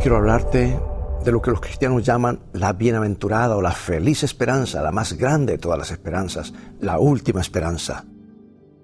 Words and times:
Quiero 0.00 0.16
hablarte 0.16 0.78
de 1.24 1.32
lo 1.32 1.42
que 1.42 1.50
los 1.50 1.60
cristianos 1.60 2.04
llaman 2.04 2.38
la 2.52 2.72
bienaventurada 2.72 3.56
o 3.56 3.60
la 3.60 3.72
feliz 3.72 4.22
esperanza, 4.22 4.80
la 4.80 4.92
más 4.92 5.14
grande 5.14 5.54
de 5.54 5.58
todas 5.58 5.76
las 5.76 5.90
esperanzas, 5.90 6.54
la 6.80 7.00
última 7.00 7.40
esperanza. 7.40 8.04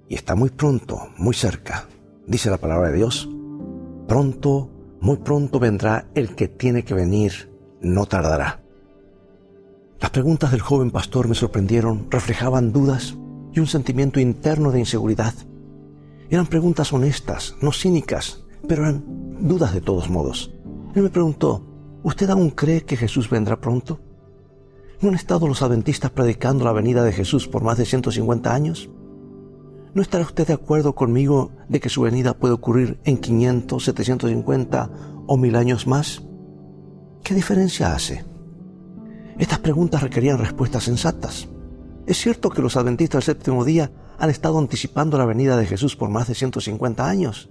Y 0.09 0.17
está 0.17 0.35
muy 0.35 0.51
pronto, 0.51 1.11
muy 1.17 1.35
cerca, 1.35 1.87
dice 2.27 2.51
la 2.51 2.59
palabra 2.59 2.89
de 2.89 2.97
Dios. 2.97 3.29
Pronto, 4.09 4.71
muy 5.01 5.19
pronto 5.19 5.61
vendrá 5.61 6.09
el 6.17 6.35
que 6.35 6.49
tiene 6.49 6.85
que 6.85 6.95
venir, 6.95 7.49
no 7.81 8.07
tardará. 8.07 8.61
Las 10.01 10.11
preguntas 10.11 10.51
del 10.51 10.63
joven 10.63 10.91
pastor 10.91 11.29
me 11.29 11.37
sorprendieron, 11.37 12.09
reflejaban 12.11 12.73
dudas 12.73 13.17
y 13.53 13.61
un 13.61 13.69
sentimiento 13.69 14.19
interno 14.19 14.73
de 14.73 14.81
inseguridad. 14.81 15.35
Eran 16.29 16.49
preguntas 16.49 16.93
honestas, 16.93 17.55
no 17.63 17.73
cínicas, 17.73 18.43
pero 18.67 18.83
eran 18.83 19.05
dudas 19.41 19.73
de 19.73 19.81
todos 19.81 20.11
modos. 20.11 20.51
Él 20.95 21.03
me 21.03 21.11
preguntó, 21.11 21.67
¿usted 22.05 22.31
aún 22.31 22.51
cree 22.51 22.85
que 22.85 22.97
Jesús 22.97 23.29
vendrá 23.29 23.61
pronto? 23.61 24.01
¿No 25.01 25.09
han 25.09 25.17
estado 25.17 25.49
los 25.49 25.61
adventistas 25.61 26.13
predicando 26.13 26.65
la 26.65 26.73
venida 26.73 27.03
de 27.03 27.13
Jesús 27.13 27.49
por 27.49 27.65
más 27.65 27.79
de 27.79 27.85
150 27.85 28.55
años? 28.55 28.89
¿No 29.93 30.03
estará 30.03 30.25
usted 30.25 30.47
de 30.47 30.53
acuerdo 30.53 30.95
conmigo 30.95 31.51
de 31.69 31.81
que 31.81 31.89
su 31.89 32.03
venida 32.03 32.35
puede 32.35 32.55
ocurrir 32.55 33.01
en 33.05 33.19
500, 33.19 33.85
750 33.85 34.91
o 35.27 35.37
mil 35.37 35.57
años 35.57 35.87
más? 35.87 36.23
¿Qué 37.25 37.35
diferencia 37.35 37.93
hace? 37.93 38.25
Estas 39.39 39.59
preguntas 39.59 40.03
requerían 40.03 40.39
respuestas 40.39 40.85
sensatas. 40.85 41.49
Es 42.07 42.19
cierto 42.19 42.51
que 42.51 42.63
los 42.63 42.77
adventistas 42.77 43.27
del 43.27 43.37
séptimo 43.37 43.65
día 43.65 43.91
han 44.19 44.31
estado 44.31 44.59
anticipando 44.59 45.19
la 45.19 45.27
venida 45.27 45.57
de 45.57 45.67
Jesús 45.67 45.97
por 45.97 46.09
más 46.09 46.29
de 46.29 46.35
150 46.35 47.09
años. 47.09 47.51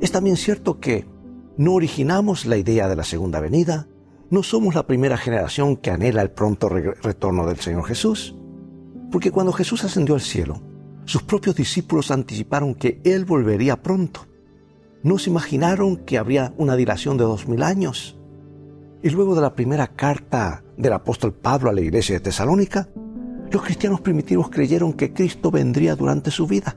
Es 0.00 0.12
también 0.12 0.36
cierto 0.36 0.80
que 0.80 1.06
no 1.60 1.74
originamos 1.74 2.46
la 2.46 2.56
idea 2.56 2.88
de 2.88 2.96
la 2.96 3.04
segunda 3.04 3.38
venida, 3.38 3.86
no 4.30 4.42
somos 4.42 4.74
la 4.74 4.86
primera 4.86 5.18
generación 5.18 5.76
que 5.76 5.90
anhela 5.90 6.22
el 6.22 6.30
pronto 6.30 6.70
retorno 6.70 7.46
del 7.46 7.58
Señor 7.58 7.84
Jesús. 7.84 8.34
Porque 9.12 9.30
cuando 9.30 9.52
Jesús 9.52 9.84
ascendió 9.84 10.14
al 10.14 10.22
cielo, 10.22 10.62
sus 11.04 11.22
propios 11.22 11.56
discípulos 11.56 12.10
anticiparon 12.10 12.74
que 12.74 13.02
Él 13.04 13.26
volvería 13.26 13.82
pronto. 13.82 14.26
No 15.02 15.18
se 15.18 15.28
imaginaron 15.28 15.98
que 15.98 16.16
habría 16.16 16.54
una 16.56 16.76
dilación 16.76 17.18
de 17.18 17.24
dos 17.24 17.46
mil 17.46 17.62
años. 17.62 18.18
Y 19.02 19.10
luego 19.10 19.34
de 19.34 19.42
la 19.42 19.54
primera 19.54 19.88
carta 19.88 20.64
del 20.78 20.94
apóstol 20.94 21.34
Pablo 21.34 21.68
a 21.68 21.74
la 21.74 21.82
iglesia 21.82 22.14
de 22.14 22.20
Tesalónica, 22.20 22.88
los 23.50 23.62
cristianos 23.62 24.00
primitivos 24.00 24.48
creyeron 24.48 24.94
que 24.94 25.12
Cristo 25.12 25.50
vendría 25.50 25.94
durante 25.94 26.30
su 26.30 26.46
vida. 26.46 26.74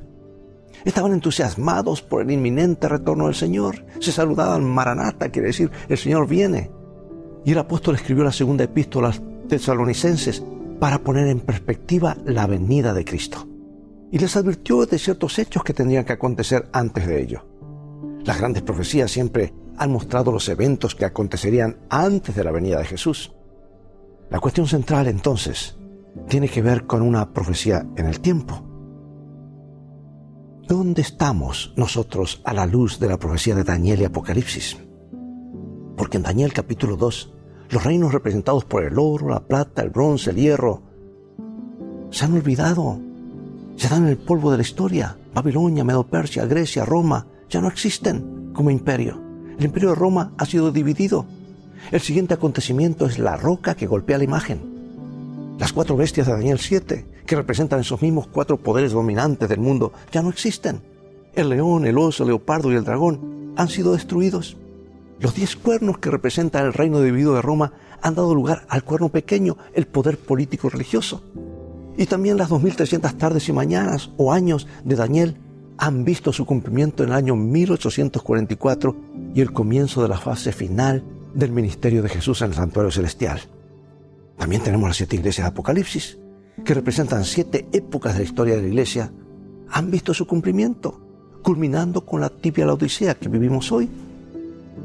Estaban 0.85 1.13
entusiasmados 1.13 2.01
por 2.01 2.21
el 2.21 2.31
inminente 2.31 2.89
retorno 2.89 3.25
del 3.25 3.35
Señor. 3.35 3.85
Se 3.99 4.11
saludaban 4.11 4.63
Maranata, 4.63 5.29
quiere 5.29 5.47
decir, 5.49 5.71
el 5.87 5.97
Señor 5.97 6.27
viene. 6.27 6.71
Y 7.45 7.51
el 7.51 7.57
apóstol 7.57 7.95
escribió 7.95 8.23
la 8.23 8.31
segunda 8.31 8.65
epístola 8.65 9.07
a 9.07 9.11
los 9.11 9.21
tesalonicenses 9.47 10.43
para 10.79 10.99
poner 10.99 11.27
en 11.27 11.39
perspectiva 11.39 12.17
la 12.25 12.47
venida 12.47 12.93
de 12.93 13.05
Cristo. 13.05 13.47
Y 14.11 14.19
les 14.19 14.35
advirtió 14.35 14.85
de 14.85 14.99
ciertos 14.99 15.39
hechos 15.39 15.63
que 15.63 15.73
tendrían 15.73 16.05
que 16.05 16.13
acontecer 16.13 16.69
antes 16.71 17.07
de 17.07 17.21
ello. 17.21 17.45
Las 18.25 18.39
grandes 18.39 18.63
profecías 18.63 19.11
siempre 19.11 19.53
han 19.77 19.91
mostrado 19.91 20.31
los 20.31 20.47
eventos 20.49 20.95
que 20.95 21.05
acontecerían 21.05 21.77
antes 21.89 22.35
de 22.35 22.43
la 22.43 22.51
venida 22.51 22.77
de 22.77 22.85
Jesús. 22.85 23.33
La 24.29 24.39
cuestión 24.39 24.67
central 24.67 25.07
entonces 25.07 25.77
tiene 26.27 26.47
que 26.47 26.61
ver 26.61 26.85
con 26.85 27.01
una 27.01 27.33
profecía 27.33 27.85
en 27.95 28.05
el 28.05 28.19
tiempo. 28.19 28.62
¿Dónde 30.67 31.01
estamos 31.01 31.73
nosotros 31.75 32.41
a 32.45 32.53
la 32.53 32.65
luz 32.65 32.97
de 32.97 33.09
la 33.09 33.19
profecía 33.19 33.53
de 33.53 33.65
Daniel 33.65 33.99
y 33.99 34.05
Apocalipsis? 34.05 34.77
Porque 35.97 36.15
en 36.15 36.23
Daniel 36.23 36.53
capítulo 36.53 36.95
2, 36.95 37.33
los 37.69 37.83
reinos 37.83 38.13
representados 38.13 38.63
por 38.63 38.85
el 38.85 38.97
oro, 38.97 39.27
la 39.27 39.45
plata, 39.45 39.81
el 39.81 39.89
bronce, 39.89 40.29
el 40.29 40.37
hierro, 40.37 40.81
se 42.11 42.23
han 42.23 42.33
olvidado, 42.33 42.97
se 43.75 43.89
dan 43.89 44.07
el 44.07 44.17
polvo 44.17 44.51
de 44.51 44.57
la 44.57 44.63
historia. 44.63 45.17
Babilonia, 45.33 45.83
Medo-Persia, 45.83 46.45
Grecia, 46.45 46.85
Roma, 46.85 47.27
ya 47.49 47.59
no 47.59 47.67
existen 47.67 48.51
como 48.53 48.71
imperio. 48.71 49.21
El 49.59 49.65
imperio 49.65 49.89
de 49.89 49.95
Roma 49.95 50.33
ha 50.37 50.45
sido 50.45 50.71
dividido. 50.71 51.25
El 51.91 51.99
siguiente 51.99 52.35
acontecimiento 52.35 53.05
es 53.05 53.19
la 53.19 53.35
roca 53.35 53.75
que 53.75 53.85
golpea 53.85 54.17
la 54.17 54.23
imagen. 54.23 55.55
Las 55.59 55.73
cuatro 55.73 55.97
bestias 55.97 56.27
de 56.27 56.33
Daniel 56.33 56.59
7, 56.59 57.05
que 57.33 57.37
representan 57.37 57.79
esos 57.79 57.99
mismos 58.03 58.27
cuatro 58.27 58.57
poderes 58.57 58.91
dominantes 58.91 59.49
del 59.49 59.59
mundo, 59.59 59.91
ya 60.11 60.21
no 60.21 60.29
existen. 60.29 60.83
El 61.33 61.49
león, 61.49 61.87
el 61.87 61.97
oso, 61.97 62.21
el 62.21 62.27
leopardo 62.27 62.71
y 62.71 62.75
el 62.75 62.83
dragón 62.83 63.53
han 63.55 63.69
sido 63.69 63.93
destruidos. 63.93 64.55
Los 65.19 65.33
diez 65.33 65.55
cuernos 65.55 65.97
que 65.97 66.11
representan 66.11 66.63
el 66.63 66.73
reino 66.73 67.01
dividido 67.01 67.33
de 67.33 67.41
Roma 67.41 67.73
han 68.03 68.13
dado 68.13 68.35
lugar 68.35 68.67
al 68.69 68.83
cuerno 68.83 69.09
pequeño, 69.09 69.57
el 69.73 69.87
poder 69.87 70.19
político 70.19 70.69
religioso. 70.69 71.23
Y 71.97 72.05
también 72.05 72.37
las 72.37 72.49
2300 72.49 73.17
tardes 73.17 73.49
y 73.49 73.51
mañanas 73.51 74.11
o 74.17 74.31
años 74.31 74.67
de 74.83 74.95
Daniel 74.95 75.37
han 75.79 76.05
visto 76.05 76.31
su 76.33 76.45
cumplimiento 76.45 77.01
en 77.01 77.09
el 77.09 77.15
año 77.15 77.35
1844 77.35 78.95
y 79.33 79.41
el 79.41 79.51
comienzo 79.53 80.03
de 80.03 80.09
la 80.09 80.19
fase 80.19 80.51
final 80.51 81.03
del 81.33 81.51
ministerio 81.51 82.03
de 82.03 82.09
Jesús 82.09 82.43
en 82.43 82.49
el 82.49 82.53
santuario 82.53 82.91
celestial. 82.91 83.41
También 84.37 84.61
tenemos 84.61 84.87
las 84.87 84.97
siete 84.97 85.15
iglesias 85.15 85.45
de 85.45 85.49
Apocalipsis, 85.49 86.19
que 86.63 86.73
representan 86.73 87.25
siete 87.25 87.67
épocas 87.71 88.13
de 88.13 88.19
la 88.19 88.25
historia 88.25 88.55
de 88.55 88.61
la 88.61 88.67
iglesia. 88.67 89.11
Han 89.69 89.91
visto 89.91 90.13
su 90.13 90.27
cumplimiento, 90.27 91.01
culminando 91.41 92.05
con 92.05 92.21
la 92.21 92.29
tibia 92.29 92.65
la 92.65 92.73
odisea 92.73 93.15
que 93.15 93.29
vivimos 93.29 93.71
hoy. 93.71 93.89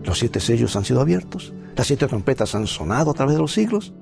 Los 0.05 0.19
siete 0.19 0.41
sellos 0.41 0.77
han 0.77 0.85
sido 0.85 1.01
abiertos, 1.01 1.53
las 1.77 1.87
siete 1.87 2.07
trompetas 2.07 2.55
han 2.55 2.67
sonado 2.67 3.11
a 3.11 3.15
través 3.15 3.37
de 3.37 3.43
los 3.43 3.53
siglos. 3.53 3.93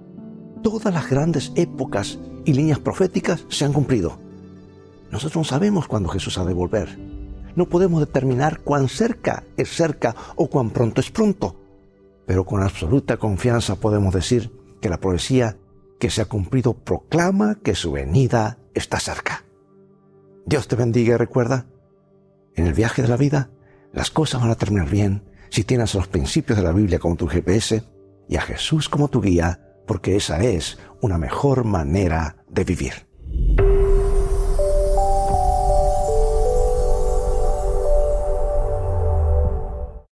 Todas 0.63 0.93
las 0.93 1.09
grandes 1.09 1.53
épocas 1.55 2.19
y 2.45 2.55
líneas 2.55 2.79
proféticas 2.79 3.45
se 3.49 3.65
han 3.65 3.73
cumplido. 3.73 4.19
Nosotros 5.11 5.37
no 5.37 5.45
sabemos 5.45 5.87
cuándo 5.87 6.09
Jesús 6.09 6.39
ha 6.39 6.45
de 6.45 6.55
volver. 6.55 6.99
No 7.55 7.69
podemos 7.69 8.01
determinar 8.01 8.61
cuán 8.61 8.89
cerca 8.89 9.45
es 9.57 9.69
cerca 9.69 10.15
o 10.37 10.49
cuán 10.49 10.71
pronto 10.71 11.01
es 11.01 11.11
pronto. 11.11 11.57
Pero 12.27 12.45
con 12.45 12.63
absoluta 12.63 13.17
confianza 13.17 13.77
podemos 13.77 14.13
decir 14.13 14.51
que 14.81 14.89
la 14.89 14.99
profecía 14.99 15.57
que 15.99 16.11
se 16.11 16.23
ha 16.23 16.27
cumplido 16.27 16.75
proclama 16.75 17.57
que 17.63 17.75
su 17.75 17.93
venida 17.93 18.59
está 18.75 19.01
cerca. 19.01 19.45
Dios 20.45 20.69
te 20.69 20.77
bendiga 20.77 21.15
y 21.15 21.17
recuerda, 21.17 21.67
en 22.55 22.67
el 22.67 22.75
viaje 22.75 23.03
de 23.03 23.09
la 23.09 23.17
vida, 23.17 23.51
las 23.93 24.11
cosas 24.11 24.41
van 24.41 24.51
a 24.51 24.57
terminar 24.57 24.89
bien 24.89 25.23
si 25.51 25.65
tienes 25.65 25.95
los 25.95 26.09
principios 26.09 26.59
de 26.59 26.65
la 26.65 26.73
Biblia 26.73 26.99
como 26.99 27.17
tu 27.17 27.27
GPS 27.27 27.83
y 28.29 28.37
a 28.37 28.43
Jesús 28.43 28.89
como 28.89 29.09
tu 29.09 29.21
guía, 29.21 29.61
porque 29.87 30.17
esa 30.17 30.43
es 30.43 30.79
una 31.01 31.19
mejor 31.19 31.65
manera 31.65 32.37
de 32.49 32.65
vivir. 32.65 33.06